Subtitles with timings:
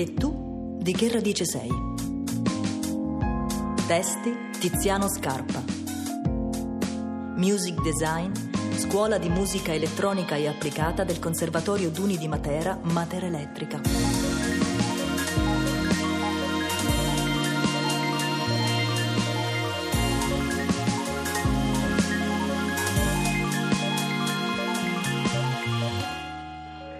[0.00, 1.68] E tu di che radice sei?
[3.86, 5.62] Testi Tiziano Scarpa.
[7.36, 8.32] Music Design,
[8.78, 13.78] Scuola di Musica Elettronica e Applicata del Conservatorio Duni di Matera, Matera Elettrica.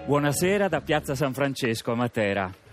[0.04, 2.68] Buonasera da Piazza San Francesco a Matera.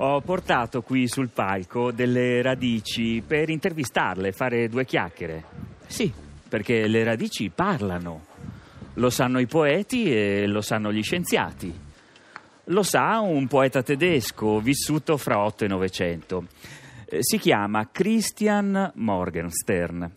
[0.00, 5.44] Ho portato qui sul palco delle radici per intervistarle, fare due chiacchiere.
[5.88, 6.12] Sì,
[6.48, 8.26] perché le radici parlano.
[8.94, 11.76] Lo sanno i poeti e lo sanno gli scienziati.
[12.66, 16.46] Lo sa un poeta tedesco vissuto fra 8 e 900.
[17.06, 20.08] Eh, Si chiama Christian Morgenstern.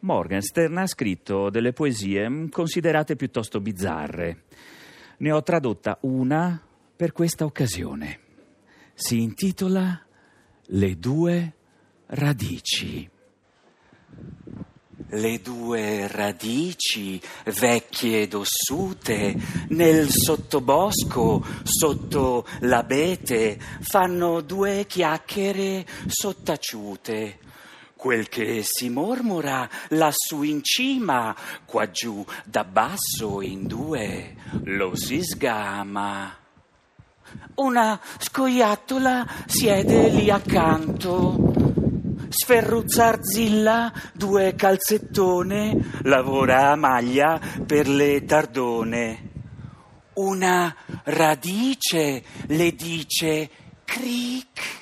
[0.00, 4.42] Morgenstern ha scritto delle poesie considerate piuttosto bizzarre.
[5.18, 6.60] Ne ho tradotta una
[6.94, 8.18] per questa occasione.
[8.94, 10.00] Si intitola
[10.66, 11.54] Le due
[12.06, 13.08] radici.
[15.08, 17.20] Le due radici,
[17.58, 19.36] vecchie ed ossute,
[19.68, 27.38] nel sottobosco, sotto l'abete, fanno due chiacchiere sottaciute.
[27.94, 35.22] Quel che si mormora lassù in cima, qua giù da basso in due, lo si
[35.22, 36.41] sgama.
[37.54, 41.52] Una scoiattola siede lì accanto.
[42.28, 49.30] Sferruzza Arzilla, due calzettone, lavora a maglia per le tardone.
[50.14, 53.50] Una radice le dice
[53.84, 54.80] cric.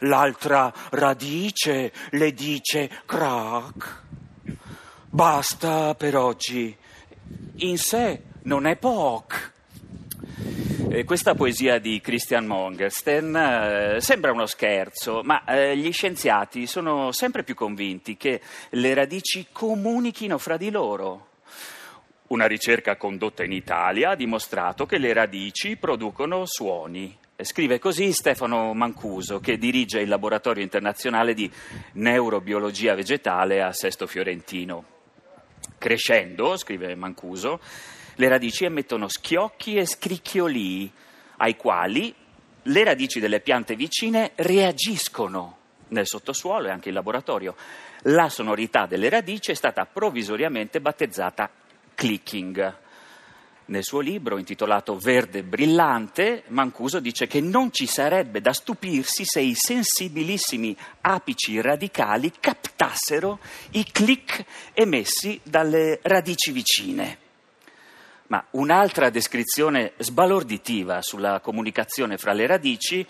[0.00, 4.02] L'altra radice le dice crac.
[5.10, 6.76] Basta per oggi.
[7.56, 9.52] In sé non è poc.
[10.90, 17.12] Eh, Questa poesia di Christian Morgenstern eh, sembra uno scherzo, ma eh, gli scienziati sono
[17.12, 18.40] sempre più convinti che
[18.70, 21.26] le radici comunichino fra di loro.
[22.28, 27.14] Una ricerca condotta in Italia ha dimostrato che le radici producono suoni.
[27.36, 31.50] Scrive così Stefano Mancuso, che dirige il laboratorio internazionale di
[31.92, 34.84] neurobiologia vegetale a Sesto Fiorentino.
[35.76, 37.60] Crescendo, scrive Mancuso,
[38.18, 40.92] le radici emettono schiocchi e scricchiolii,
[41.36, 42.12] ai quali
[42.62, 45.56] le radici delle piante vicine reagiscono
[45.88, 47.54] nel sottosuolo e anche in laboratorio.
[48.02, 51.48] La sonorità delle radici è stata provvisoriamente battezzata
[51.94, 52.76] clicking.
[53.66, 59.40] Nel suo libro intitolato Verde brillante, Mancuso dice che non ci sarebbe da stupirsi se
[59.40, 63.38] i sensibilissimi apici radicali captassero
[63.72, 67.26] i click emessi dalle radici vicine.
[68.28, 73.06] Ma un'altra descrizione sbalorditiva sulla comunicazione fra le radici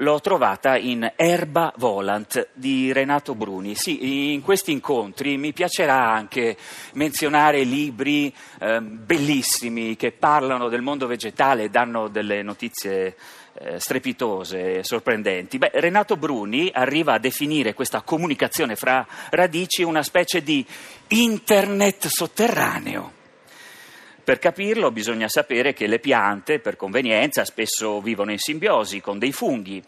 [0.00, 3.74] l'ho trovata in Erba Volant di Renato Bruni.
[3.74, 6.56] Sì, in questi incontri mi piacerà anche
[6.94, 13.16] menzionare libri eh, bellissimi che parlano del mondo vegetale e danno delle notizie
[13.54, 15.58] eh, strepitose e sorprendenti.
[15.58, 20.64] Beh, Renato Bruni arriva a definire questa comunicazione fra radici una specie di
[21.08, 23.17] internet sotterraneo.
[24.28, 29.32] Per capirlo bisogna sapere che le piante, per convenienza, spesso vivono in simbiosi con dei
[29.32, 29.82] funghi,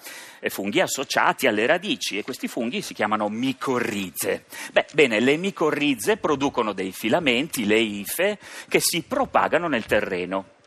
[0.48, 4.46] funghi associati alle radici e questi funghi si chiamano micorrize.
[4.72, 10.59] Beh, bene, le micorrize producono dei filamenti, le ife, che si propagano nel terreno.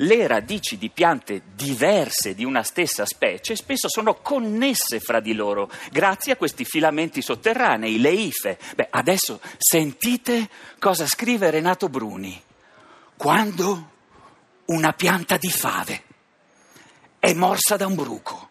[0.00, 5.68] Le radici di piante diverse di una stessa specie spesso sono connesse fra di loro
[5.90, 8.58] grazie a questi filamenti sotterranei, le ife.
[8.76, 10.48] Beh, adesso sentite
[10.78, 12.40] cosa scrive Renato Bruni.
[13.16, 13.90] Quando
[14.66, 16.02] una pianta di fave
[17.18, 18.47] è morsa da un bruco,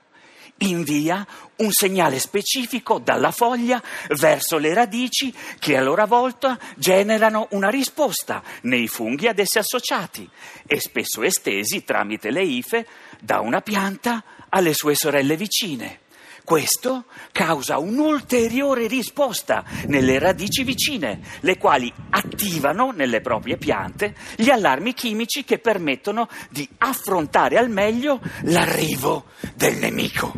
[0.59, 1.25] invia
[1.57, 8.41] un segnale specifico dalla foglia verso le radici che a loro volta generano una risposta
[8.61, 10.29] nei funghi ad esse associati
[10.65, 12.87] e spesso estesi tramite le ife
[13.19, 16.05] da una pianta alle sue sorelle vicine.
[16.47, 17.03] Questo
[17.33, 25.43] causa un'ulteriore risposta nelle radici vicine, le quali attivano nelle proprie piante gli allarmi chimici
[25.43, 30.31] che permettono di affrontare al meglio l'arrivo del nemico.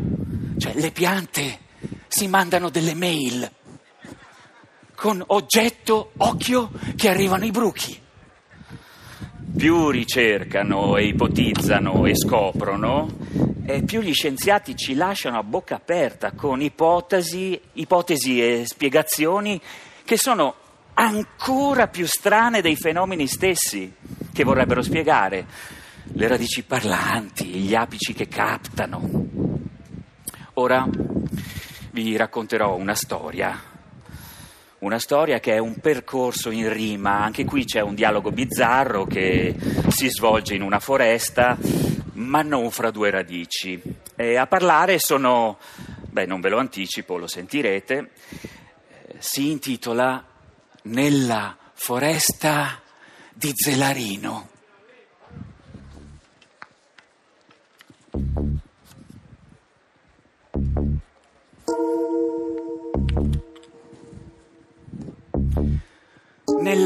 [0.58, 1.60] Cioè le piante
[2.08, 3.48] si mandano delle mail
[4.96, 7.96] con oggetto, occhio, che arrivano i bruchi.
[9.56, 16.32] Più ricercano e ipotizzano e scoprono, e più gli scienziati ci lasciano a bocca aperta
[16.32, 19.62] con ipotesi, ipotesi e spiegazioni
[20.04, 20.56] che sono
[20.96, 23.94] ancora più strane dei fenomeni stessi
[24.34, 25.46] che vorrebbero spiegare.
[26.14, 29.28] le radici parlanti, gli apici che captano.
[30.54, 30.88] Ora
[31.92, 33.56] vi racconterò una storia.
[34.80, 39.56] Una storia che è un percorso in rima, anche qui c'è un dialogo bizzarro che
[39.90, 41.56] si svolge in una foresta,
[42.20, 43.82] ma non fra due radici.
[44.16, 45.58] E a parlare sono,
[46.10, 48.12] beh non ve lo anticipo, lo sentirete,
[49.18, 50.26] si intitola
[50.84, 52.82] Nella foresta
[53.34, 54.59] di Zelarino.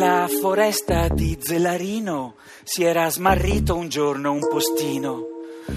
[0.04, 5.28] Nella foresta di Zelarino si era smarrito un giorno un postino.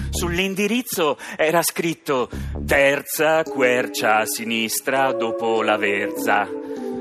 [0.09, 2.27] Sull'indirizzo era scritto
[2.65, 6.45] terza quercia a sinistra dopo la verza.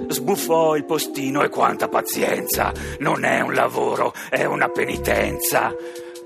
[0.06, 2.72] Sbuffò il postino e quanta pazienza!
[3.00, 5.74] Non è un lavoro, è una penitenza.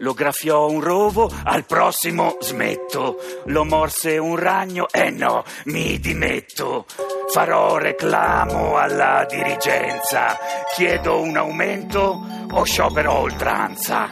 [0.00, 3.16] Lo graffiò un rovo, al prossimo smetto.
[3.46, 6.84] Lo morse un ragno, e eh no, mi dimetto.
[7.32, 10.36] Farò reclamo alla dirigenza.
[10.74, 14.08] Chiedo un aumento o sciopero oltranza.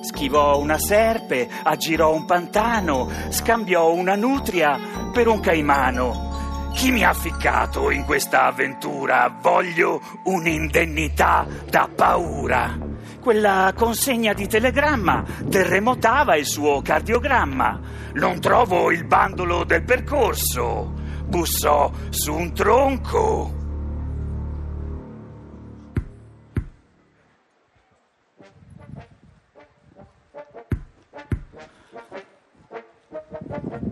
[0.00, 4.78] Schivò una serpe, aggirò un pantano, scambiò una nutria
[5.12, 6.70] per un caimano.
[6.74, 9.36] Chi mi ha ficcato in questa avventura?
[9.40, 12.78] Voglio un'indennità da paura.
[13.20, 17.80] Quella consegna di telegramma terremotava il suo cardiogramma.
[18.12, 21.02] Non trovo il bandolo del percorso.
[21.34, 23.52] Bussò su un tronco.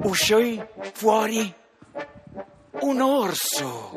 [0.02, 0.62] Uscì
[0.92, 1.52] fuori
[2.82, 3.90] un orso.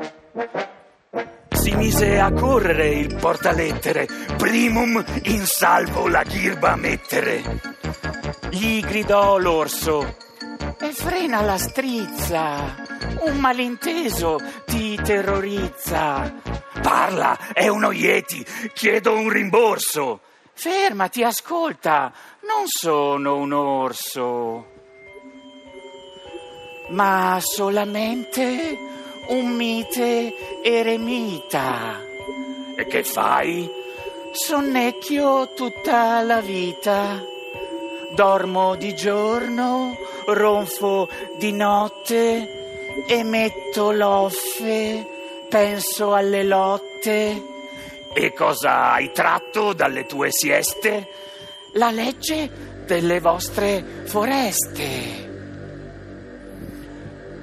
[1.52, 4.08] Si mise a correre il portalettere,
[4.38, 7.44] primum in salvo la ghirba mettere.
[8.50, 10.18] Gli gridò l'orso.
[10.80, 12.85] E frena la strizza,
[13.26, 16.34] un malinteso ti terrorizza.
[16.82, 20.22] Parla, è uno Yeti, chiedo un rimborso.
[20.54, 24.74] Fermati, ascolta, non sono un orso
[26.90, 28.78] ma solamente
[29.28, 32.00] un mite eremita.
[32.76, 33.70] E che fai?
[34.32, 37.24] Sonnecchio tutta la vita.
[38.14, 42.65] Dormo di giorno, ronfo di notte
[43.08, 45.06] e metto l'offe,
[45.50, 47.44] penso alle lotte.
[48.14, 51.08] E cosa hai tratto dalle tue sieste?
[51.74, 52.50] La legge
[52.86, 55.24] delle vostre foreste.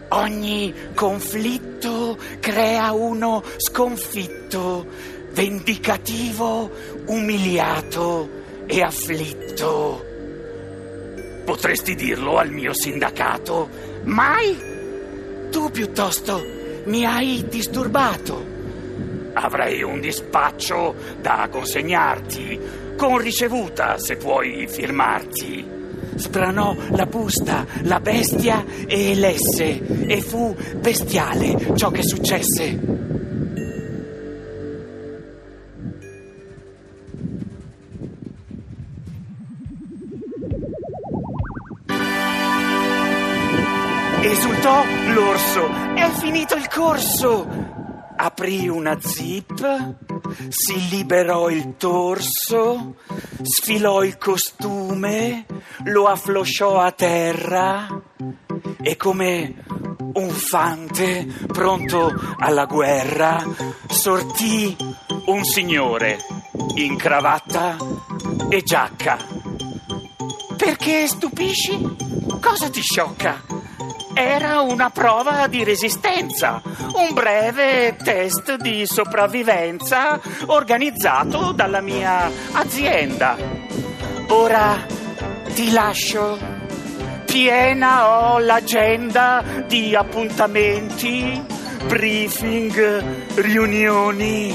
[0.08, 4.86] Ogni conflitto crea uno sconfitto,
[5.30, 6.70] vendicativo,
[7.06, 8.28] umiliato
[8.66, 10.04] e afflitto.
[11.44, 13.68] Potresti dirlo al mio sindacato?
[14.04, 14.71] Mai?
[15.52, 16.44] Tu piuttosto
[16.86, 18.44] mi hai disturbato.
[19.34, 22.58] Avrei un dispaccio da consegnarti,
[22.96, 25.80] con ricevuta se puoi firmarti
[26.14, 33.01] spranò la busta, la bestia e lesse, e fu bestiale ciò che successe.
[44.44, 44.84] Esultò
[45.14, 47.46] l'orso, è finito il corso!
[48.16, 49.94] Aprì una zip,
[50.48, 52.96] si liberò il torso,
[53.40, 55.46] sfilò il costume,
[55.84, 57.86] lo afflosciò a terra
[58.82, 59.54] e come
[60.14, 63.44] un fante pronto alla guerra
[63.86, 64.76] sortì
[65.26, 66.18] un signore
[66.74, 67.76] in cravatta
[68.48, 69.18] e giacca.
[70.56, 71.96] Perché stupisci?
[72.40, 73.51] Cosa ti sciocca?
[74.14, 76.60] Era una prova di resistenza,
[76.94, 83.36] un breve test di sopravvivenza organizzato dalla mia azienda.
[84.28, 84.86] Ora
[85.54, 86.38] ti lascio.
[87.24, 91.42] Piena ho l'agenda di appuntamenti,
[91.86, 94.54] briefing, riunioni.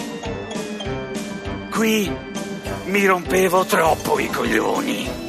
[1.71, 2.15] Qui
[2.85, 5.26] mi rompevo troppo i coglioni.